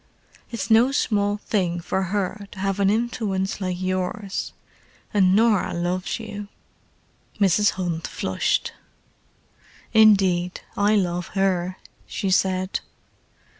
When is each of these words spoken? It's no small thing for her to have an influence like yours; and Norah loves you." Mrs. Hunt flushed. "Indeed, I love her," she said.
It's 0.49 0.71
no 0.71 0.91
small 0.91 1.37
thing 1.37 1.79
for 1.79 2.05
her 2.05 2.47
to 2.53 2.57
have 2.59 2.79
an 2.79 2.89
influence 2.89 3.61
like 3.61 3.79
yours; 3.79 4.51
and 5.13 5.35
Norah 5.35 5.75
loves 5.75 6.19
you." 6.19 6.47
Mrs. 7.39 7.69
Hunt 7.73 8.07
flushed. 8.07 8.73
"Indeed, 9.93 10.61
I 10.75 10.95
love 10.95 11.27
her," 11.37 11.77
she 12.07 12.31
said. 12.31 12.79